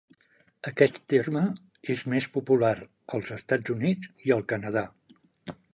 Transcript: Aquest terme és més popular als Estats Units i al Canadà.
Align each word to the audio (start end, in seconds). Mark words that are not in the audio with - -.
Aquest 0.71 0.95
terme 1.13 1.43
és 1.97 2.03
més 2.15 2.29
popular 2.39 2.73
als 3.19 3.31
Estats 3.39 3.77
Units 3.79 4.13
i 4.29 4.37
al 4.39 4.47
Canadà. 4.55 4.91